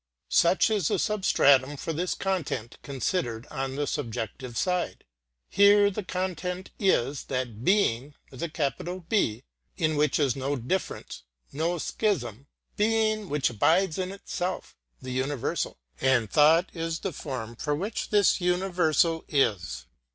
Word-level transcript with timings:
Such 0.29 0.71
is 0.71 0.87
the 0.87 0.97
substratum 0.97 1.77
for 1.77 1.93
this 1.93 2.15
content 2.15 2.79
considered 2.81 3.45
on 3.51 3.75
the 3.75 3.85
subjective 3.85 4.57
side. 4.57 5.03
Here 5.47 5.91
the 5.91 6.01
content 6.01 6.71
is 6.79 7.25
that 7.25 7.63
Being 7.63 8.15
in 8.31 9.95
which 9.95 10.17
is 10.19 10.35
no 10.35 10.55
difference, 10.55 11.21
no 11.51 11.77
schism; 11.77 12.47
Being 12.75 13.29
which 13.29 13.51
abides 13.51 13.99
in 13.99 14.11
itself, 14.11 14.75
the 14.99 15.11
universal; 15.11 15.77
and 15.99 16.31
thought 16.31 16.71
is 16.73 17.01
the 17.01 17.13
form 17.13 17.55
for 17.55 17.75
which 17.75 18.09
this 18.09 18.41
universal 18.41 19.23
is. 19.27 19.85